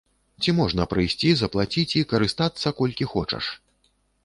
Ці 0.45 0.53
можна 0.59 0.85
прыйсці, 0.93 1.29
заплаціць 1.43 1.95
і 2.01 2.03
карыстацца, 2.15 2.67
колькі 2.83 3.11
хочаш? 3.15 3.53